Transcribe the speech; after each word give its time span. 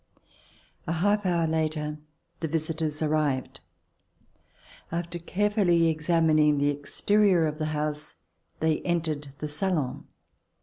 A 0.87 0.93
half 0.93 1.25
an 1.25 1.31
hour 1.31 1.45
later, 1.45 1.99
the 2.39 2.47
visitors 2.47 3.03
arrived. 3.03 3.59
After 4.91 5.19
carefully 5.19 5.89
examining 5.89 6.57
the 6.57 6.71
exterior 6.71 7.45
of 7.45 7.59
the 7.59 7.67
house, 7.67 8.15
they 8.61 8.79
entered 8.81 9.35
the 9.37 9.47
salon. 9.47 10.07